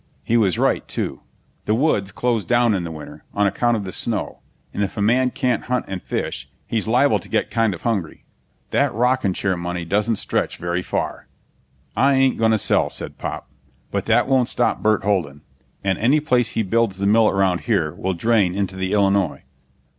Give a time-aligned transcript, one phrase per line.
[0.23, 1.21] He was right, too.
[1.65, 4.39] The woods close down in the winter, on account of the snow,
[4.73, 8.25] and if a man can't hunt and fish he's liable to get kind of hungry.
[8.71, 11.27] That rocking chair money doesn't stretch very far.
[11.95, 13.47] "I ain't gonna sell," said Pop.
[13.91, 15.43] "But that won't stop Burt Holden,
[15.83, 19.43] and any place he builds the mill around here will drain into the Illinois."